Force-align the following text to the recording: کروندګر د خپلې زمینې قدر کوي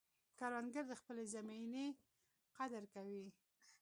کروندګر 0.37 0.83
د 0.89 0.93
خپلې 1.01 1.23
زمینې 1.33 1.85
قدر 2.57 2.83
کوي 2.93 3.25